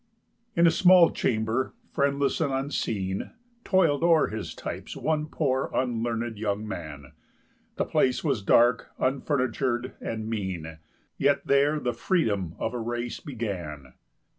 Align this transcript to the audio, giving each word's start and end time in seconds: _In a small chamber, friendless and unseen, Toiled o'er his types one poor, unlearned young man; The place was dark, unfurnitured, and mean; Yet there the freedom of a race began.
_In 0.59 0.65
a 0.65 0.71
small 0.71 1.11
chamber, 1.11 1.75
friendless 1.91 2.41
and 2.41 2.51
unseen, 2.51 3.33
Toiled 3.63 4.01
o'er 4.03 4.29
his 4.29 4.55
types 4.55 4.97
one 4.97 5.27
poor, 5.27 5.69
unlearned 5.75 6.39
young 6.39 6.67
man; 6.67 7.11
The 7.75 7.85
place 7.85 8.23
was 8.23 8.41
dark, 8.41 8.87
unfurnitured, 8.97 9.93
and 10.01 10.27
mean; 10.27 10.79
Yet 11.19 11.45
there 11.45 11.79
the 11.79 11.93
freedom 11.93 12.55
of 12.57 12.73
a 12.73 12.79
race 12.79 13.19
began. 13.19 13.93